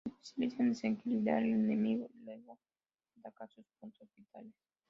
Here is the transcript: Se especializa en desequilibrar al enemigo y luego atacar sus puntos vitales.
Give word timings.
Se 0.19 0.31
especializa 0.31 0.63
en 0.63 0.69
desequilibrar 0.69 1.43
al 1.43 1.51
enemigo 1.51 2.09
y 2.11 2.23
luego 2.25 2.57
atacar 3.17 3.51
sus 3.51 3.67
puntos 3.79 4.09
vitales. 4.15 4.55